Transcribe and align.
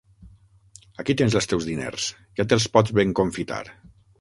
Aquí 1.03 1.15
tens 1.19 1.35
els 1.41 1.49
teus 1.51 1.67
diners: 1.71 2.09
ja 2.41 2.49
te'ls 2.49 2.69
pots 2.79 2.99
ben 3.01 3.17
confitar. 3.21 3.63